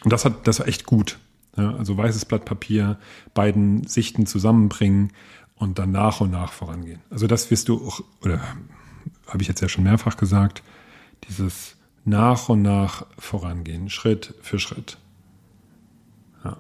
Und 0.02 0.12
das 0.12 0.24
hat, 0.24 0.48
das 0.48 0.58
war 0.58 0.66
echt 0.66 0.86
gut. 0.86 1.18
Ja? 1.56 1.76
Also 1.76 1.96
weißes 1.96 2.24
Blatt 2.24 2.44
Papier, 2.44 2.98
beiden 3.32 3.86
Sichten 3.86 4.26
zusammenbringen 4.26 5.12
und 5.54 5.78
dann 5.78 5.92
nach 5.92 6.20
und 6.20 6.32
nach 6.32 6.52
vorangehen. 6.52 7.00
Also 7.10 7.28
das 7.28 7.50
wirst 7.52 7.68
du 7.68 7.86
auch, 7.86 8.02
oder 8.22 8.40
habe 9.28 9.42
ich 9.42 9.48
jetzt 9.48 9.60
ja 9.60 9.68
schon 9.68 9.84
mehrfach 9.84 10.16
gesagt, 10.16 10.64
dieses 11.28 11.76
nach 12.04 12.48
und 12.48 12.62
nach 12.62 13.06
vorangehen, 13.18 13.90
Schritt 13.90 14.34
für 14.40 14.58
Schritt. 14.58 14.98
Ja. 16.44 16.56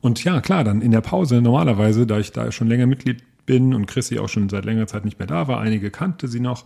Und 0.00 0.22
ja, 0.24 0.40
klar, 0.40 0.64
dann 0.64 0.80
in 0.80 0.92
der 0.92 1.00
Pause 1.00 1.42
normalerweise, 1.42 2.06
da 2.06 2.18
ich 2.18 2.32
da 2.32 2.50
schon 2.52 2.68
länger 2.68 2.86
Mitglied 2.86 3.22
bin 3.46 3.74
und 3.74 3.86
Chrissy 3.86 4.18
auch 4.18 4.28
schon 4.28 4.48
seit 4.48 4.64
längerer 4.64 4.86
Zeit 4.86 5.04
nicht 5.04 5.18
mehr 5.18 5.26
da 5.26 5.48
war, 5.48 5.60
einige 5.60 5.90
kannte 5.90 6.28
sie 6.28 6.40
noch, 6.40 6.64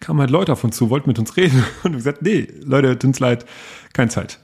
kamen 0.00 0.20
halt 0.20 0.30
Leute 0.30 0.52
auf 0.52 0.62
uns 0.64 0.76
zu, 0.76 0.90
wollten 0.90 1.08
mit 1.08 1.18
uns 1.18 1.36
reden 1.36 1.64
und 1.82 1.92
gesagt, 1.92 2.22
nee, 2.22 2.48
Leute, 2.62 2.98
tut 2.98 3.04
uns 3.04 3.20
leid, 3.20 3.46
keine 3.92 4.10
Zeit. 4.10 4.38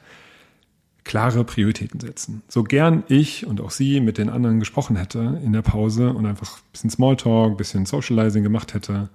Klare 1.05 1.45
Prioritäten 1.45 1.99
setzen. 1.99 2.43
So 2.49 2.63
gern 2.63 3.03
ich 3.09 3.45
und 3.45 3.61
auch 3.61 3.73
sie 3.73 4.01
mit 4.01 4.19
den 4.19 4.31
anderen 4.31 4.61
gesprochen 4.61 4.97
hätte 4.97 5.41
in 5.45 5.53
der 5.53 5.63
Pause 5.63 6.13
und 6.13 6.27
einfach 6.27 6.59
ein 6.59 6.73
bisschen 6.73 6.91
Smalltalk, 6.91 7.53
ein 7.53 7.57
bisschen 7.57 7.87
Socializing 7.87 8.45
gemacht 8.45 8.73
hätte, 8.73 9.09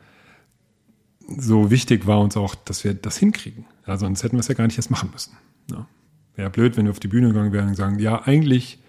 so 1.38 1.72
wichtig 1.72 2.06
war 2.06 2.20
uns 2.20 2.38
auch, 2.38 2.56
dass 2.56 2.84
wir 2.84 2.94
das 2.94 3.18
hinkriegen. 3.18 3.66
Ja, 3.88 3.98
sonst 3.98 4.24
hätten 4.24 4.36
wir 4.36 4.41
es 4.41 4.48
ja 4.48 4.53
gar 4.53 4.67
nicht 4.67 4.77
erst 4.77 4.91
machen 4.91 5.10
müssen. 5.12 5.38
Ja. 5.72 5.88
Wäre 6.36 6.50
blöd, 6.50 6.77
wenn 6.77 6.86
wir 6.86 6.91
auf 6.91 7.00
die 7.00 7.08
Bühne 7.08 7.29
gegangen 7.29 7.53
wären 7.53 7.70
und 7.70 7.75
sagen, 7.75 8.00
ja, 8.00 8.22
eigentlich, 8.24 8.79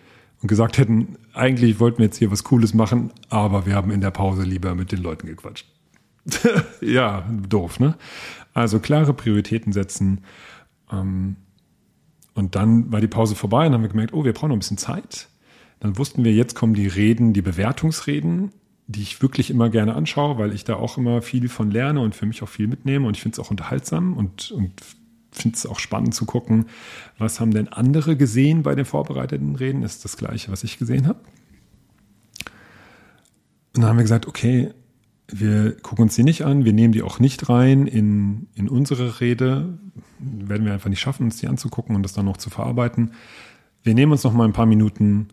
und 0.42 0.48
gesagt 0.48 0.76
hätten, 0.76 1.16
eigentlich 1.32 1.80
wollten 1.80 1.98
wir 1.98 2.06
jetzt 2.06 2.18
hier 2.18 2.30
was 2.30 2.44
Cooles 2.44 2.74
machen, 2.74 3.12
aber 3.30 3.64
wir 3.64 3.74
haben 3.74 3.90
in 3.90 4.00
der 4.00 4.10
Pause 4.10 4.42
lieber 4.42 4.74
mit 4.74 4.92
den 4.92 5.00
Leuten 5.00 5.26
gequatscht. 5.26 5.66
ja, 6.80 7.26
doof, 7.48 7.80
ne? 7.80 7.96
Also 8.52 8.80
klare 8.80 9.14
Prioritäten 9.14 9.72
setzen. 9.72 10.24
Ähm, 10.92 11.36
und 12.34 12.54
dann 12.54 12.92
war 12.92 13.00
die 13.00 13.08
Pause 13.08 13.34
vorbei 13.34 13.66
und 13.66 13.72
haben 13.72 13.82
wir 13.82 13.88
gemerkt, 13.88 14.12
oh, 14.12 14.24
wir 14.24 14.32
brauchen 14.32 14.48
noch 14.48 14.56
ein 14.56 14.60
bisschen 14.60 14.78
Zeit. 14.78 15.28
Dann 15.80 15.96
wussten 15.96 16.24
wir, 16.24 16.32
jetzt 16.32 16.54
kommen 16.54 16.74
die 16.74 16.88
Reden, 16.88 17.32
die 17.32 17.42
Bewertungsreden 17.42 18.52
die 18.88 19.02
ich 19.02 19.20
wirklich 19.20 19.50
immer 19.50 19.68
gerne 19.68 19.94
anschaue, 19.94 20.38
weil 20.38 20.52
ich 20.54 20.64
da 20.64 20.74
auch 20.76 20.96
immer 20.96 21.20
viel 21.20 21.48
von 21.50 21.70
lerne 21.70 22.00
und 22.00 22.16
für 22.16 22.24
mich 22.24 22.42
auch 22.42 22.48
viel 22.48 22.66
mitnehme 22.66 23.06
und 23.06 23.16
ich 23.16 23.22
finde 23.22 23.34
es 23.34 23.38
auch 23.38 23.50
unterhaltsam 23.50 24.16
und, 24.16 24.50
und 24.50 24.72
finde 25.30 25.56
es 25.56 25.66
auch 25.66 25.78
spannend 25.78 26.14
zu 26.14 26.24
gucken, 26.24 26.66
was 27.18 27.38
haben 27.38 27.52
denn 27.52 27.68
andere 27.68 28.16
gesehen 28.16 28.62
bei 28.62 28.74
den 28.74 28.86
vorbereiteten 28.86 29.56
Reden? 29.56 29.82
Ist 29.82 30.06
das 30.06 30.16
gleiche, 30.16 30.50
was 30.50 30.64
ich 30.64 30.78
gesehen 30.78 31.06
habe? 31.06 31.20
Und 33.74 33.82
dann 33.82 33.90
haben 33.90 33.98
wir 33.98 34.04
gesagt, 34.04 34.26
okay, 34.26 34.70
wir 35.30 35.76
gucken 35.82 36.04
uns 36.04 36.14
die 36.14 36.22
nicht 36.22 36.46
an, 36.46 36.64
wir 36.64 36.72
nehmen 36.72 36.94
die 36.94 37.02
auch 37.02 37.20
nicht 37.20 37.50
rein 37.50 37.86
in, 37.86 38.48
in 38.54 38.70
unsere 38.70 39.20
Rede. 39.20 39.78
Werden 40.18 40.64
wir 40.64 40.72
einfach 40.72 40.88
nicht 40.88 41.00
schaffen, 41.00 41.24
uns 41.24 41.36
die 41.36 41.46
anzugucken 41.46 41.94
und 41.94 42.02
das 42.02 42.14
dann 42.14 42.24
noch 42.24 42.38
zu 42.38 42.48
verarbeiten. 42.48 43.12
Wir 43.82 43.94
nehmen 43.94 44.12
uns 44.12 44.24
noch 44.24 44.32
mal 44.32 44.46
ein 44.46 44.54
paar 44.54 44.64
Minuten, 44.64 45.28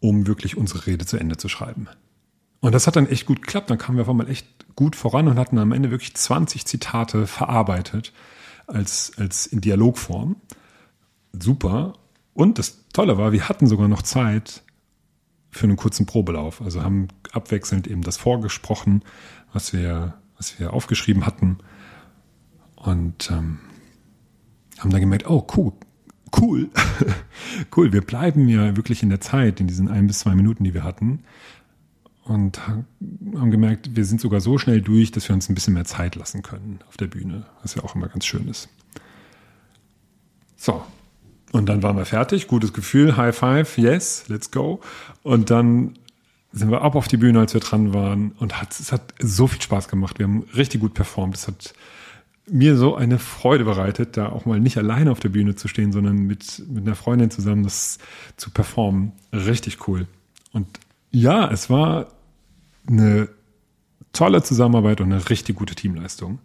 um 0.00 0.26
wirklich 0.26 0.58
unsere 0.58 0.86
Rede 0.86 1.06
zu 1.06 1.16
Ende 1.16 1.38
zu 1.38 1.48
schreiben. 1.48 1.88
Und 2.64 2.72
das 2.72 2.86
hat 2.86 2.96
dann 2.96 3.06
echt 3.06 3.26
gut 3.26 3.42
geklappt. 3.42 3.68
Dann 3.68 3.76
kamen 3.76 3.98
wir 3.98 4.02
auf 4.04 4.08
einmal 4.08 4.30
echt 4.30 4.46
gut 4.74 4.96
voran 4.96 5.28
und 5.28 5.38
hatten 5.38 5.58
am 5.58 5.70
Ende 5.70 5.90
wirklich 5.90 6.14
20 6.14 6.64
Zitate 6.64 7.26
verarbeitet 7.26 8.14
als, 8.66 9.12
als 9.18 9.44
in 9.44 9.60
Dialogform. 9.60 10.36
Super. 11.38 11.92
Und 12.32 12.58
das 12.58 12.88
Tolle 12.94 13.18
war, 13.18 13.32
wir 13.32 13.50
hatten 13.50 13.66
sogar 13.66 13.86
noch 13.86 14.00
Zeit 14.00 14.62
für 15.50 15.64
einen 15.64 15.76
kurzen 15.76 16.06
Probelauf. 16.06 16.62
Also 16.62 16.82
haben 16.82 17.08
abwechselnd 17.32 17.86
eben 17.86 18.00
das 18.00 18.16
vorgesprochen, 18.16 19.02
was 19.52 19.74
wir, 19.74 20.14
was 20.38 20.58
wir 20.58 20.72
aufgeschrieben 20.72 21.26
hatten. 21.26 21.58
Und 22.76 23.30
ähm, 23.30 23.58
haben 24.78 24.88
dann 24.88 25.02
gemerkt, 25.02 25.28
oh 25.28 25.46
cool, 25.54 25.72
cool, 26.40 26.70
cool, 27.76 27.92
wir 27.92 28.00
bleiben 28.00 28.48
ja 28.48 28.74
wirklich 28.74 29.02
in 29.02 29.10
der 29.10 29.20
Zeit, 29.20 29.60
in 29.60 29.66
diesen 29.66 29.88
ein 29.88 30.06
bis 30.06 30.20
zwei 30.20 30.34
Minuten, 30.34 30.64
die 30.64 30.72
wir 30.72 30.82
hatten. 30.82 31.24
Und 32.24 32.58
haben 32.58 33.50
gemerkt, 33.50 33.96
wir 33.96 34.04
sind 34.04 34.20
sogar 34.20 34.40
so 34.40 34.56
schnell 34.56 34.80
durch, 34.80 35.10
dass 35.10 35.28
wir 35.28 35.34
uns 35.34 35.48
ein 35.48 35.54
bisschen 35.54 35.74
mehr 35.74 35.84
Zeit 35.84 36.14
lassen 36.14 36.42
können 36.42 36.80
auf 36.88 36.96
der 36.96 37.06
Bühne, 37.06 37.44
was 37.62 37.74
ja 37.74 37.84
auch 37.84 37.94
immer 37.94 38.08
ganz 38.08 38.24
schön 38.24 38.48
ist. 38.48 38.68
So, 40.56 40.82
und 41.54 41.68
dann 41.68 41.84
waren 41.84 41.96
wir 41.96 42.04
fertig, 42.04 42.48
gutes 42.48 42.72
Gefühl, 42.72 43.16
High 43.16 43.36
Five, 43.36 43.78
yes, 43.78 44.24
let's 44.26 44.50
go. 44.50 44.80
Und 45.22 45.50
dann 45.50 45.94
sind 46.50 46.68
wir 46.70 46.82
ab 46.82 46.96
auf 46.96 47.06
die 47.06 47.16
Bühne, 47.16 47.38
als 47.38 47.54
wir 47.54 47.60
dran 47.60 47.94
waren. 47.94 48.32
Und 48.40 48.60
hat, 48.60 48.72
es 48.72 48.90
hat 48.90 49.14
so 49.20 49.46
viel 49.46 49.62
Spaß 49.62 49.86
gemacht. 49.86 50.18
Wir 50.18 50.26
haben 50.26 50.48
richtig 50.56 50.80
gut 50.80 50.94
performt. 50.94 51.36
Es 51.36 51.46
hat 51.46 51.74
mir 52.50 52.76
so 52.76 52.96
eine 52.96 53.20
Freude 53.20 53.64
bereitet, 53.64 54.16
da 54.16 54.30
auch 54.30 54.46
mal 54.46 54.58
nicht 54.58 54.78
alleine 54.78 55.12
auf 55.12 55.20
der 55.20 55.28
Bühne 55.28 55.54
zu 55.54 55.68
stehen, 55.68 55.92
sondern 55.92 56.18
mit, 56.18 56.64
mit 56.68 56.86
einer 56.86 56.96
Freundin 56.96 57.30
zusammen 57.30 57.62
das 57.62 57.98
zu 58.36 58.50
performen. 58.50 59.12
Richtig 59.32 59.86
cool. 59.86 60.08
Und 60.52 60.66
ja, 61.12 61.48
es 61.52 61.70
war 61.70 62.08
eine 62.86 63.28
tolle 64.12 64.42
Zusammenarbeit 64.42 65.00
und 65.00 65.12
eine 65.12 65.28
richtig 65.28 65.56
gute 65.56 65.74
Teamleistung. 65.74 66.38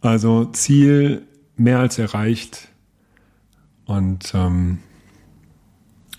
Also 0.00 0.46
Ziel 0.46 1.22
mehr 1.56 1.78
als 1.78 1.98
erreicht 1.98 2.68
und 3.86 4.32
ähm, 4.34 4.78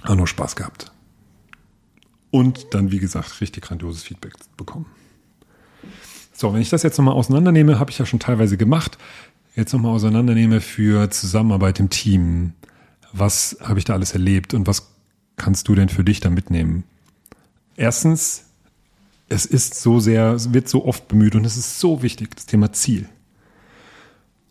auch 0.03 0.15
noch 0.15 0.27
Spaß 0.27 0.55
gehabt. 0.55 0.91
Und 2.31 2.73
dann, 2.73 2.91
wie 2.91 2.99
gesagt, 2.99 3.41
richtig 3.41 3.63
grandioses 3.63 4.03
Feedback 4.03 4.33
bekommen. 4.57 4.87
So, 6.33 6.53
wenn 6.53 6.61
ich 6.61 6.69
das 6.69 6.83
jetzt 6.83 6.97
nochmal 6.97 7.13
auseinandernehme, 7.13 7.79
habe 7.79 7.91
ich 7.91 7.97
ja 7.97 8.05
schon 8.05 8.19
teilweise 8.19 8.57
gemacht. 8.57 8.97
Jetzt 9.55 9.71
nochmal 9.71 9.93
auseinandernehme 9.93 10.59
für 10.59 11.09
Zusammenarbeit 11.09 11.79
im 11.79 11.89
Team. 11.89 12.53
Was 13.13 13.57
habe 13.61 13.79
ich 13.79 13.85
da 13.85 13.93
alles 13.93 14.11
erlebt 14.11 14.53
und 14.53 14.67
was 14.67 14.91
kannst 15.37 15.69
du 15.69 15.75
denn 15.75 15.87
für 15.87 16.03
dich 16.03 16.19
da 16.19 16.29
mitnehmen? 16.29 16.83
Erstens, 17.77 18.44
es 19.29 19.45
ist 19.45 19.75
so 19.75 19.99
sehr, 19.99 20.33
es 20.33 20.53
wird 20.53 20.69
so 20.69 20.85
oft 20.85 21.07
bemüht 21.07 21.35
und 21.35 21.45
es 21.45 21.57
ist 21.57 21.79
so 21.79 22.01
wichtig, 22.01 22.35
das 22.35 22.45
Thema 22.45 22.71
Ziel. 22.71 23.09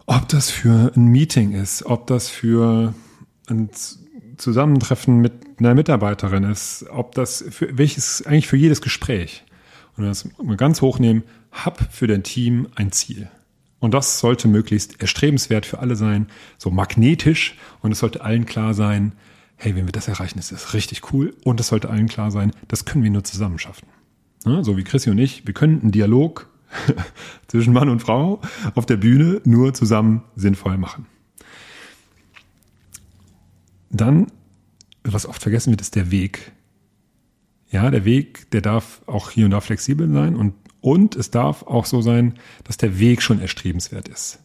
Ob 0.07 0.29
das 0.29 0.51
für 0.51 0.93
ein 0.95 1.07
Meeting 1.07 1.53
ist, 1.53 1.87
ob 1.87 2.07
das 2.07 2.29
für 2.29 2.95
ein 3.49 3.71
Zusammentreffen 4.37 5.21
mit 5.21 5.33
einer 5.59 5.75
Mitarbeiterin 5.75 6.45
ist, 6.45 6.87
ob 6.91 7.15
das 7.15 7.45
für 7.49 7.79
welches 7.79 8.27
eigentlich 8.27 8.49
für 8.49 8.57
jedes 8.57 8.83
Gespräch 8.83 9.45
und 9.97 10.05
das 10.05 10.29
mal 10.43 10.57
ganz 10.57 10.81
hochnehmen, 10.81 11.23
hab 11.53 11.93
für 11.93 12.07
dein 12.07 12.23
Team 12.23 12.69
ein 12.75 12.93
Ziel. 12.93 13.31
Und 13.79 13.95
das 13.95 14.19
sollte 14.19 14.49
möglichst 14.49 15.01
erstrebenswert 15.01 15.67
für 15.67 15.79
alle 15.79 15.95
sein, 15.95 16.27
so 16.59 16.71
magnetisch 16.71 17.57
und 17.81 17.93
es 17.93 18.01
sollte 18.01 18.23
allen 18.23 18.47
klar 18.47 18.75
sein, 18.75 19.13
hey, 19.57 19.77
wenn 19.77 19.87
wir 19.87 19.93
das 19.93 20.09
erreichen, 20.09 20.39
ist 20.39 20.53
das 20.53 20.75
richtig 20.75 21.13
cool 21.13 21.35
und 21.45 21.61
es 21.61 21.69
sollte 21.69 21.91
allen 21.91 22.09
klar 22.09 22.31
sein, 22.31 22.53
das 22.67 22.85
können 22.85 23.05
wir 23.05 23.11
nur 23.11 23.25
zusammen 23.25 23.59
schaffen. 23.59 23.87
So 24.45 24.77
wie 24.77 24.85
Chrissy 24.85 25.11
und 25.11 25.19
ich, 25.19 25.47
wir 25.47 25.55
können 25.55 25.81
einen 25.81 25.91
Dialog 25.91 26.49
zwischen 27.49 27.73
Mann 27.73 27.89
und 27.89 28.01
Frau 28.01 28.41
auf 28.75 28.85
der 28.85 28.97
Bühne 28.97 29.41
nur 29.45 29.73
zusammen 29.73 30.23
sinnvoll 30.37 30.77
machen. 30.77 31.07
Dann, 33.91 34.27
was 35.03 35.27
oft 35.27 35.41
vergessen 35.41 35.71
wird, 35.71 35.81
ist 35.81 35.95
der 35.95 36.11
Weg. 36.11 36.53
Ja, 37.71 37.91
der 37.91 38.05
Weg, 38.05 38.51
der 38.51 38.61
darf 38.61 39.03
auch 39.07 39.31
hier 39.31 39.47
und 39.47 39.53
da 39.53 39.61
flexibel 39.61 40.13
sein 40.13 40.37
und, 40.37 40.55
und 40.81 41.17
es 41.17 41.31
darf 41.31 41.63
auch 41.63 41.87
so 41.87 42.03
sein, 42.03 42.35
dass 42.65 42.77
der 42.77 42.99
Weg 42.99 43.23
schon 43.23 43.41
erstrebenswert 43.41 44.09
ist. 44.09 44.41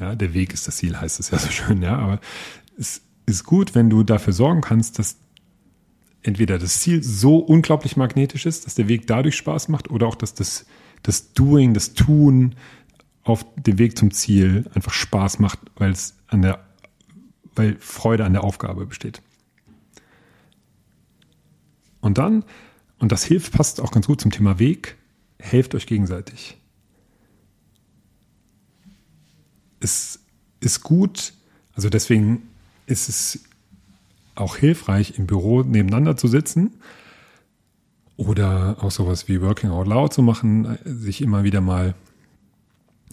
Ja, 0.00 0.14
der 0.14 0.34
Weg 0.34 0.54
ist 0.54 0.66
das 0.66 0.78
Ziel, 0.78 0.98
heißt 0.98 1.20
es 1.20 1.30
ja 1.30 1.38
so 1.38 1.50
schön, 1.50 1.82
ja, 1.82 1.98
aber 1.98 2.20
es 2.78 3.02
ist 3.26 3.44
gut, 3.44 3.74
wenn 3.74 3.90
du 3.90 4.02
dafür 4.02 4.32
sorgen 4.32 4.62
kannst, 4.62 4.98
dass 4.98 5.18
entweder 6.22 6.58
das 6.58 6.80
Ziel 6.80 7.02
so 7.02 7.38
unglaublich 7.38 7.96
magnetisch 7.96 8.46
ist, 8.46 8.66
dass 8.66 8.74
der 8.74 8.88
Weg 8.88 9.06
dadurch 9.06 9.36
Spaß 9.36 9.68
macht 9.68 9.90
oder 9.90 10.06
auch, 10.06 10.14
dass 10.14 10.34
das, 10.34 10.66
das 11.02 11.32
Doing, 11.32 11.74
das 11.74 11.94
Tun 11.94 12.54
auf 13.24 13.44
dem 13.56 13.78
Weg 13.78 13.98
zum 13.98 14.10
Ziel 14.10 14.70
einfach 14.74 14.92
Spaß 14.92 15.38
macht, 15.38 15.58
weil 15.76 15.90
es 15.90 16.16
an 16.28 16.42
der 16.42 16.64
weil 17.54 17.76
Freude 17.78 18.24
an 18.24 18.32
der 18.32 18.44
Aufgabe 18.44 18.86
besteht. 18.86 19.20
Und 22.00 22.18
dann, 22.18 22.44
und 22.98 23.12
das 23.12 23.24
hilft, 23.24 23.52
passt 23.52 23.80
auch 23.80 23.92
ganz 23.92 24.06
gut 24.06 24.20
zum 24.20 24.30
Thema 24.30 24.58
Weg, 24.58 24.96
helft 25.38 25.74
euch 25.74 25.86
gegenseitig. 25.86 26.56
Es 29.80 30.20
ist 30.60 30.82
gut, 30.82 31.34
also 31.74 31.88
deswegen 31.88 32.48
ist 32.86 33.08
es 33.08 33.44
auch 34.34 34.56
hilfreich, 34.56 35.18
im 35.18 35.26
Büro 35.26 35.62
nebeneinander 35.62 36.16
zu 36.16 36.28
sitzen 36.28 36.72
oder 38.16 38.76
auch 38.80 38.90
sowas 38.90 39.28
wie 39.28 39.40
Working 39.40 39.70
Out 39.70 39.86
Loud 39.86 40.12
zu 40.12 40.22
machen, 40.22 40.78
sich 40.84 41.20
immer 41.22 41.44
wieder 41.44 41.60
mal 41.60 41.94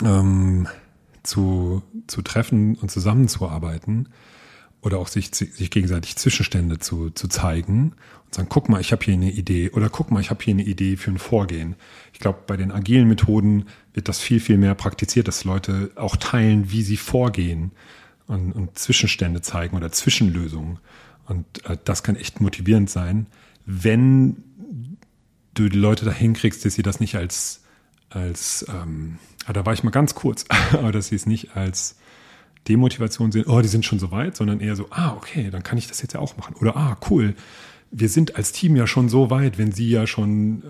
ähm, 0.03 0.67
zu, 1.23 1.83
zu 2.07 2.21
treffen 2.21 2.75
und 2.75 2.89
zusammenzuarbeiten 2.89 4.09
oder 4.81 4.97
auch 4.97 5.07
sich, 5.07 5.33
sich 5.33 5.71
gegenseitig 5.71 6.15
Zwischenstände 6.15 6.79
zu, 6.79 7.09
zu 7.09 7.27
zeigen 7.27 7.93
und 8.25 8.33
sagen, 8.33 8.47
guck 8.49 8.69
mal, 8.69 8.79
ich 8.79 8.91
habe 8.91 9.03
hier 9.03 9.13
eine 9.13 9.31
Idee 9.31 9.71
oder 9.71 9.89
guck 9.89 10.11
mal, 10.11 10.21
ich 10.21 10.29
habe 10.29 10.43
hier 10.43 10.53
eine 10.53 10.63
Idee 10.63 10.95
für 10.95 11.11
ein 11.11 11.17
Vorgehen. 11.17 11.75
Ich 12.13 12.19
glaube, 12.19 12.39
bei 12.47 12.55
den 12.55 12.71
agilen 12.71 13.07
Methoden 13.07 13.65
wird 13.93 14.07
das 14.07 14.19
viel, 14.19 14.39
viel 14.39 14.57
mehr 14.57 14.75
praktiziert, 14.75 15.27
dass 15.27 15.43
Leute 15.43 15.91
auch 15.95 16.15
teilen, 16.15 16.71
wie 16.71 16.81
sie 16.81 16.97
vorgehen 16.97 17.71
und, 18.27 18.53
und 18.53 18.77
Zwischenstände 18.77 19.41
zeigen 19.41 19.75
oder 19.75 19.91
Zwischenlösungen. 19.91 20.79
Und 21.29 21.63
äh, 21.65 21.77
das 21.85 22.03
kann 22.03 22.15
echt 22.15 22.41
motivierend 22.41 22.89
sein, 22.89 23.27
wenn 23.65 24.43
du 25.53 25.69
die 25.69 25.77
Leute 25.77 26.05
dahin 26.05 26.33
kriegst, 26.33 26.65
dass 26.65 26.73
sie 26.73 26.81
das 26.81 26.99
nicht 26.99 27.15
als, 27.15 27.61
als 28.09 28.65
ähm, 28.69 29.19
ah, 29.45 29.53
da 29.53 29.65
war 29.65 29.73
ich 29.73 29.83
mal 29.83 29.91
ganz 29.91 30.15
kurz, 30.15 30.45
aber 30.73 30.91
dass 30.91 31.07
sie 31.07 31.15
es 31.15 31.25
nicht 31.25 31.55
als 31.55 31.95
Demotivation 32.67 33.31
sehen, 33.31 33.45
oh, 33.47 33.61
die 33.61 33.67
sind 33.67 33.85
schon 33.85 33.99
so 33.99 34.11
weit, 34.11 34.35
sondern 34.35 34.59
eher 34.59 34.75
so, 34.75 34.87
ah, 34.89 35.13
okay, 35.15 35.49
dann 35.49 35.63
kann 35.63 35.77
ich 35.77 35.87
das 35.87 36.01
jetzt 36.01 36.13
ja 36.13 36.19
auch 36.19 36.35
machen. 36.35 36.55
Oder 36.55 36.75
ah, 36.75 36.97
cool, 37.09 37.35
wir 37.91 38.09
sind 38.09 38.35
als 38.35 38.51
Team 38.51 38.75
ja 38.75 38.85
schon 38.85 39.09
so 39.09 39.29
weit, 39.29 39.57
wenn 39.57 39.71
sie 39.71 39.89
ja 39.89 40.07
schon 40.07 40.63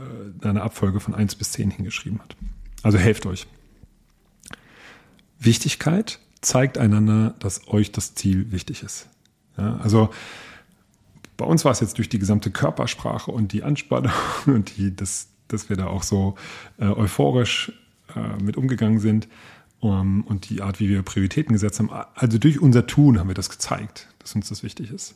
äh, 0.43 0.47
eine 0.47 0.61
Abfolge 0.61 0.99
von 0.99 1.13
1 1.13 1.35
bis 1.35 1.53
10 1.53 1.71
hingeschrieben 1.71 2.19
hat. 2.19 2.35
Also 2.83 2.97
helft 2.97 3.25
euch. 3.25 3.47
Wichtigkeit 5.39 6.19
zeigt 6.41 6.77
einander, 6.77 7.35
dass 7.39 7.67
euch 7.67 7.91
das 7.91 8.15
Ziel 8.15 8.51
wichtig 8.51 8.83
ist. 8.83 9.09
Ja, 9.57 9.77
also 9.77 10.09
bei 11.39 11.45
uns 11.45 11.63
war 11.63 11.71
es 11.71 11.79
jetzt 11.79 11.97
durch 11.97 12.09
die 12.09 12.19
gesamte 12.19 12.51
Körpersprache 12.51 13.31
und 13.31 13.53
die 13.53 13.63
Anspannung 13.63 14.11
und 14.45 14.77
die, 14.77 14.95
das, 14.95 15.29
dass 15.47 15.69
wir 15.69 15.77
da 15.77 15.87
auch 15.87 16.03
so 16.03 16.35
äh, 16.77 16.85
euphorisch 16.85 17.71
äh, 18.15 18.43
mit 18.43 18.57
umgegangen 18.57 18.99
sind, 18.99 19.27
um, 19.79 19.91
ähm, 19.91 20.23
und 20.27 20.49
die 20.49 20.61
Art, 20.61 20.81
wie 20.81 20.89
wir 20.89 21.01
Prioritäten 21.01 21.53
gesetzt 21.53 21.79
haben. 21.79 21.89
Also 22.13 22.37
durch 22.37 22.59
unser 22.59 22.85
Tun 22.85 23.17
haben 23.17 23.29
wir 23.29 23.35
das 23.35 23.49
gezeigt, 23.49 24.09
dass 24.19 24.35
uns 24.35 24.49
das 24.49 24.63
wichtig 24.63 24.91
ist. 24.91 25.15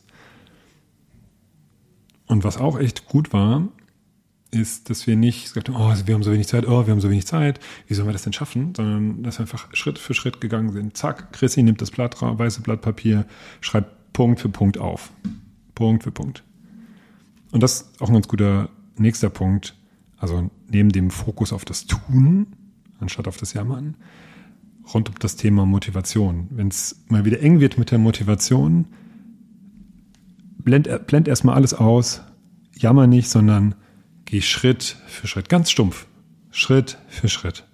Und 2.26 2.42
was 2.42 2.56
auch 2.56 2.78
echt 2.78 3.04
gut 3.04 3.34
war, 3.34 3.68
ist, 4.50 4.88
dass 4.88 5.06
wir 5.06 5.16
nicht 5.16 5.44
gesagt 5.44 5.68
haben, 5.68 5.76
oh, 5.76 6.06
wir 6.06 6.14
haben 6.14 6.22
so 6.22 6.32
wenig 6.32 6.48
Zeit, 6.48 6.66
oh, 6.66 6.86
wir 6.86 6.92
haben 6.92 7.02
so 7.02 7.10
wenig 7.10 7.26
Zeit, 7.26 7.60
wie 7.86 7.92
sollen 7.92 8.08
wir 8.08 8.14
das 8.14 8.22
denn 8.22 8.32
schaffen? 8.32 8.74
Sondern 8.74 9.22
dass 9.22 9.38
wir 9.38 9.42
einfach 9.42 9.68
Schritt 9.74 9.98
für 9.98 10.14
Schritt 10.14 10.40
gegangen 10.40 10.72
sind. 10.72 10.96
Zack, 10.96 11.34
Chrissy 11.34 11.62
nimmt 11.62 11.82
das 11.82 11.90
Blatt, 11.90 12.16
weiße 12.22 12.62
Blatt 12.62 12.80
Papier, 12.80 13.26
schreibt 13.60 14.14
Punkt 14.14 14.40
für 14.40 14.48
Punkt 14.48 14.78
auf. 14.78 15.10
Punkt 15.74 16.04
für 16.04 16.12
Punkt. 16.12 16.44
Und 17.50 17.62
das 17.62 17.82
ist 17.82 18.02
auch 18.02 18.08
ein 18.08 18.14
ganz 18.14 18.28
guter 18.28 18.68
nächster 18.96 19.30
Punkt. 19.30 19.76
Also 20.16 20.50
neben 20.68 20.90
dem 20.90 21.10
Fokus 21.10 21.52
auf 21.52 21.64
das 21.64 21.86
Tun, 21.86 22.46
anstatt 22.98 23.28
auf 23.28 23.36
das 23.36 23.52
Jammern, 23.52 23.96
rund 24.92 25.08
um 25.08 25.14
das 25.18 25.36
Thema 25.36 25.66
Motivation. 25.66 26.48
Wenn 26.50 26.68
es 26.68 27.04
mal 27.08 27.24
wieder 27.24 27.40
eng 27.40 27.60
wird 27.60 27.78
mit 27.78 27.90
der 27.90 27.98
Motivation, 27.98 28.86
blend, 30.58 30.88
blend 31.06 31.28
erstmal 31.28 31.54
alles 31.54 31.74
aus, 31.74 32.22
jammer 32.74 33.06
nicht, 33.06 33.28
sondern 33.28 33.74
geh 34.24 34.40
Schritt 34.40 34.96
für 35.06 35.26
Schritt, 35.26 35.48
ganz 35.48 35.70
stumpf. 35.70 36.06
Schritt 36.50 36.98
für 37.08 37.28
Schritt. 37.28 37.66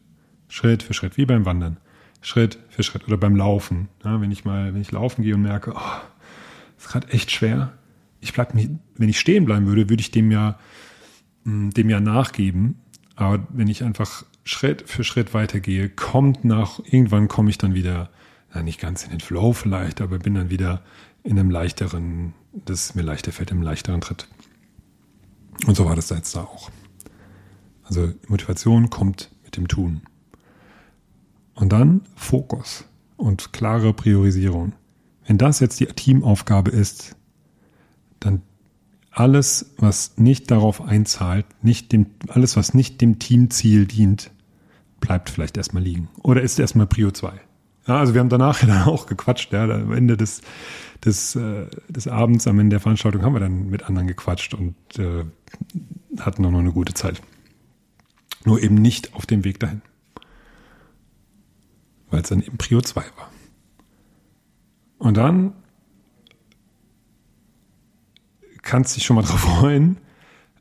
Schritt 0.48 0.82
für 0.82 0.94
Schritt, 0.94 1.16
wie 1.16 1.26
beim 1.26 1.46
Wandern. 1.46 1.78
Schritt 2.22 2.58
für 2.68 2.82
Schritt 2.82 3.06
oder 3.06 3.16
beim 3.16 3.36
Laufen. 3.36 3.88
Ja, 4.04 4.20
wenn 4.20 4.30
ich 4.30 4.44
mal, 4.44 4.74
wenn 4.74 4.80
ich 4.80 4.92
laufen 4.92 5.22
gehe 5.22 5.34
und 5.34 5.42
merke, 5.42 5.72
oh, 5.74 6.00
ist 6.78 6.88
gerade 6.88 7.08
echt 7.08 7.30
schwer. 7.30 7.72
Ich 8.20 8.32
bleib 8.32 8.54
nicht, 8.54 8.70
wenn 8.96 9.08
ich 9.08 9.18
stehen 9.18 9.44
bleiben 9.44 9.66
würde, 9.66 9.88
würde 9.88 10.00
ich 10.00 10.10
dem 10.10 10.30
ja, 10.30 10.58
mm, 11.44 11.70
dem 11.70 11.90
ja 11.90 12.00
nachgeben. 12.00 12.76
Aber 13.16 13.46
wenn 13.50 13.68
ich 13.68 13.84
einfach 13.84 14.24
Schritt 14.44 14.88
für 14.88 15.04
Schritt 15.04 15.34
weitergehe, 15.34 15.88
kommt 15.88 16.44
nach, 16.44 16.80
irgendwann 16.84 17.28
komme 17.28 17.50
ich 17.50 17.58
dann 17.58 17.74
wieder, 17.74 18.10
na, 18.52 18.62
nicht 18.62 18.80
ganz 18.80 19.04
in 19.04 19.10
den 19.10 19.20
Flow 19.20 19.52
vielleicht, 19.52 20.00
aber 20.00 20.18
bin 20.18 20.34
dann 20.34 20.50
wieder 20.50 20.82
in 21.22 21.38
einem 21.38 21.50
leichteren, 21.50 22.34
das 22.52 22.94
mir 22.94 23.02
leichter 23.02 23.32
fällt, 23.32 23.50
im 23.50 23.62
leichteren 23.62 24.00
Tritt. 24.00 24.26
Und 25.66 25.76
so 25.76 25.84
war 25.84 25.94
das 25.94 26.08
da 26.08 26.16
jetzt 26.16 26.34
da 26.34 26.42
auch. 26.42 26.70
Also 27.84 28.12
Motivation 28.28 28.88
kommt 28.88 29.30
mit 29.44 29.56
dem 29.56 29.68
Tun. 29.68 30.02
Und 31.54 31.72
dann 31.72 32.02
Fokus 32.14 32.84
und 33.16 33.52
klare 33.52 33.92
Priorisierung. 33.92 34.72
Wenn 35.26 35.38
das 35.38 35.60
jetzt 35.60 35.78
die 35.80 35.86
Teamaufgabe 35.86 36.70
ist, 36.70 37.16
dann 38.20 38.42
alles, 39.10 39.74
was 39.78 40.16
nicht 40.16 40.50
darauf 40.50 40.80
einzahlt, 40.80 41.46
nicht 41.62 41.92
dem, 41.92 42.06
alles, 42.28 42.56
was 42.56 42.74
nicht 42.74 43.00
dem 43.00 43.18
Teamziel 43.18 43.86
dient, 43.86 44.30
bleibt 45.00 45.30
vielleicht 45.30 45.56
erstmal 45.56 45.82
liegen. 45.82 46.08
Oder 46.22 46.42
ist 46.42 46.58
erstmal 46.58 46.86
Prio 46.86 47.10
2. 47.10 47.32
Ja, 47.86 47.98
also 47.98 48.14
wir 48.14 48.20
haben 48.20 48.28
danach 48.28 48.60
dann 48.64 48.82
auch 48.82 49.06
gequatscht, 49.06 49.52
ja, 49.52 49.64
am 49.64 49.92
Ende 49.92 50.16
des, 50.16 50.42
des, 51.04 51.34
äh, 51.34 51.66
des 51.88 52.06
Abends, 52.06 52.46
am 52.46 52.58
Ende 52.60 52.74
der 52.74 52.80
Veranstaltung 52.80 53.22
haben 53.22 53.32
wir 53.32 53.40
dann 53.40 53.68
mit 53.68 53.82
anderen 53.82 54.06
gequatscht 54.06 54.54
und 54.54 54.76
äh, 54.98 55.24
hatten 56.20 56.44
auch 56.44 56.50
noch 56.50 56.60
eine 56.60 56.72
gute 56.72 56.94
Zeit. 56.94 57.20
Nur 58.44 58.62
eben 58.62 58.76
nicht 58.76 59.14
auf 59.14 59.26
dem 59.26 59.44
Weg 59.44 59.58
dahin. 59.60 59.82
Weil 62.10 62.22
es 62.22 62.28
dann 62.28 62.42
eben 62.42 62.58
Prio 62.58 62.80
2 62.80 63.00
war. 63.00 63.30
Und 64.98 65.16
dann 65.16 65.52
kannst 68.62 68.96
dich 68.96 69.04
schon 69.04 69.16
mal 69.16 69.22
drauf 69.26 69.40
freuen, 69.40 69.98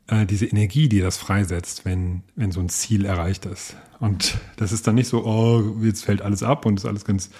äh, 0.06 0.26
diese 0.26 0.46
Energie, 0.46 0.88
die 0.88 1.00
das 1.00 1.16
freisetzt, 1.16 1.84
wenn, 1.84 2.22
wenn 2.36 2.52
so 2.52 2.60
ein 2.60 2.68
Ziel 2.68 3.04
erreicht 3.04 3.46
ist. 3.46 3.76
Und 3.98 4.38
das 4.56 4.72
ist 4.72 4.86
dann 4.86 4.94
nicht 4.94 5.08
so, 5.08 5.24
oh, 5.24 5.76
jetzt 5.82 6.04
fällt 6.04 6.22
alles 6.22 6.42
ab 6.42 6.66
und 6.66 6.78
ist 6.78 6.86
alles 6.86 7.04
ganz, 7.04 7.30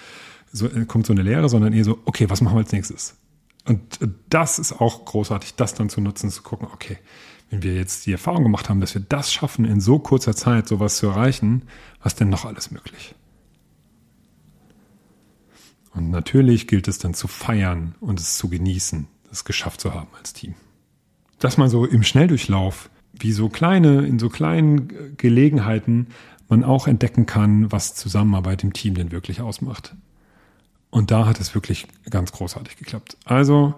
so, 0.51 0.67
äh, 0.67 0.85
kommt 0.85 1.05
so 1.05 1.13
eine 1.13 1.23
Leere, 1.23 1.49
sondern 1.49 1.73
eher 1.73 1.83
so, 1.83 1.99
okay, 2.05 2.29
was 2.29 2.41
machen 2.41 2.55
wir 2.55 2.61
als 2.61 2.71
nächstes? 2.71 3.15
Und 3.65 4.01
äh, 4.01 4.07
das 4.29 4.59
ist 4.59 4.73
auch 4.73 5.05
großartig, 5.05 5.55
das 5.55 5.73
dann 5.73 5.89
zu 5.89 6.01
nutzen, 6.01 6.29
zu 6.29 6.43
gucken, 6.43 6.67
okay, 6.73 6.97
wenn 7.49 7.63
wir 7.63 7.75
jetzt 7.75 8.05
die 8.05 8.13
Erfahrung 8.13 8.43
gemacht 8.43 8.69
haben, 8.69 8.79
dass 8.79 8.93
wir 8.93 9.01
das 9.07 9.31
schaffen, 9.31 9.65
in 9.65 9.81
so 9.81 9.99
kurzer 9.99 10.35
Zeit 10.35 10.67
sowas 10.67 10.97
zu 10.97 11.07
erreichen, 11.07 11.63
was 12.01 12.15
denn 12.15 12.29
noch 12.29 12.45
alles 12.45 12.71
möglich? 12.71 13.13
Und 15.93 16.09
natürlich 16.09 16.67
gilt 16.67 16.87
es 16.87 16.99
dann 16.99 17.13
zu 17.13 17.27
feiern 17.27 17.95
und 17.99 18.19
es 18.19 18.37
zu 18.37 18.47
genießen, 18.47 19.07
es 19.31 19.45
geschafft 19.45 19.81
zu 19.81 19.93
haben 19.93 20.09
als 20.17 20.33
Team 20.33 20.55
dass 21.41 21.57
man 21.57 21.69
so 21.69 21.85
im 21.85 22.03
Schnelldurchlauf, 22.03 22.89
wie 23.13 23.33
so 23.33 23.49
kleine, 23.49 24.05
in 24.05 24.19
so 24.19 24.29
kleinen 24.29 25.17
Gelegenheiten, 25.17 26.07
man 26.47 26.63
auch 26.63 26.87
entdecken 26.87 27.25
kann, 27.25 27.71
was 27.71 27.95
Zusammenarbeit 27.95 28.63
im 28.63 28.73
Team 28.73 28.93
denn 28.93 29.11
wirklich 29.11 29.41
ausmacht. 29.41 29.95
Und 30.89 31.11
da 31.11 31.25
hat 31.25 31.39
es 31.39 31.55
wirklich 31.55 31.87
ganz 32.09 32.31
großartig 32.31 32.77
geklappt. 32.77 33.17
Also, 33.25 33.73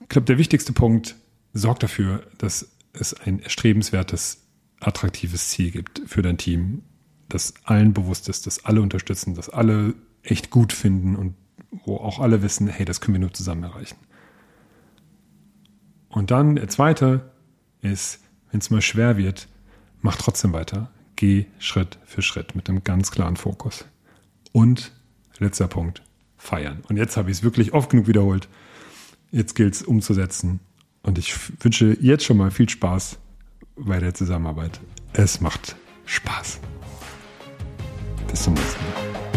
ich 0.00 0.08
glaube, 0.08 0.26
der 0.26 0.38
wichtigste 0.38 0.72
Punkt, 0.72 1.16
sorgt 1.52 1.82
dafür, 1.82 2.24
dass 2.38 2.68
es 2.92 3.14
ein 3.14 3.40
erstrebenswertes, 3.40 4.42
attraktives 4.80 5.48
Ziel 5.48 5.70
gibt 5.70 6.02
für 6.06 6.22
dein 6.22 6.38
Team, 6.38 6.82
das 7.28 7.54
allen 7.64 7.92
bewusst 7.92 8.28
ist, 8.28 8.46
dass 8.46 8.64
alle 8.64 8.82
unterstützen, 8.82 9.34
dass 9.34 9.48
alle 9.48 9.94
echt 10.22 10.50
gut 10.50 10.72
finden 10.72 11.16
und 11.16 11.34
wo 11.84 11.96
auch 11.96 12.18
alle 12.18 12.42
wissen, 12.42 12.68
hey, 12.68 12.84
das 12.84 13.00
können 13.00 13.14
wir 13.14 13.20
nur 13.20 13.32
zusammen 13.32 13.62
erreichen. 13.62 13.96
Und 16.08 16.30
dann 16.30 16.56
der 16.56 16.68
zweite 16.68 17.30
ist, 17.82 18.20
wenn 18.50 18.60
es 18.60 18.70
mal 18.70 18.82
schwer 18.82 19.16
wird, 19.16 19.48
mach 20.02 20.16
trotzdem 20.16 20.52
weiter. 20.52 20.90
Geh 21.16 21.46
Schritt 21.58 21.98
für 22.04 22.22
Schritt 22.22 22.54
mit 22.56 22.68
einem 22.68 22.82
ganz 22.82 23.10
klaren 23.10 23.36
Fokus. 23.36 23.84
Und 24.52 24.92
letzter 25.38 25.68
Punkt, 25.68 26.02
feiern. 26.36 26.82
Und 26.88 26.96
jetzt 26.96 27.16
habe 27.16 27.30
ich 27.30 27.38
es 27.38 27.42
wirklich 27.42 27.72
oft 27.72 27.90
genug 27.90 28.08
wiederholt. 28.08 28.48
Jetzt 29.30 29.54
gilt 29.54 29.74
es 29.74 29.82
umzusetzen. 29.82 30.60
Und 31.02 31.18
ich 31.18 31.34
wünsche 31.62 31.96
jetzt 32.00 32.24
schon 32.24 32.36
mal 32.36 32.50
viel 32.50 32.68
Spaß 32.68 33.18
bei 33.76 34.00
der 34.00 34.14
Zusammenarbeit. 34.14 34.80
Es 35.12 35.40
macht 35.40 35.76
Spaß. 36.04 36.60
Bis 38.28 38.42
zum 38.42 38.54
nächsten 38.54 38.84
Mal. 38.84 39.29